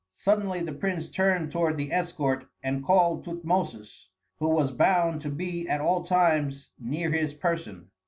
[0.15, 4.07] Suddenly the prince turned toward the escort and called Tutmosis,
[4.39, 7.91] who was bound to be at all times near his person.